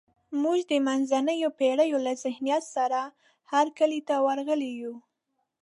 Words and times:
موږ 0.41 0.59
د 0.71 0.73
منځنیو 0.87 1.49
پېړیو 1.59 1.97
له 2.05 2.13
ذهنیت 2.23 2.63
سره 2.75 2.99
هرکلي 3.51 4.01
ته 4.07 4.15
ورغلي 4.25 4.71
یو. 4.81 4.93